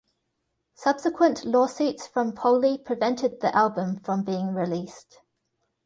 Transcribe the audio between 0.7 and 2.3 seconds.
Subsequent lawsuits